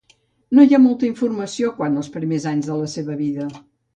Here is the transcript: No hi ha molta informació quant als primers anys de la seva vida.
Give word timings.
No 0.59 0.63
hi 0.67 0.71
ha 0.77 0.79
molta 0.85 1.05
informació 1.09 1.69
quant 1.81 2.01
als 2.03 2.11
primers 2.15 2.47
anys 2.55 2.69
de 2.71 2.81
la 2.83 2.91
seva 2.97 3.21
vida. 3.23 3.49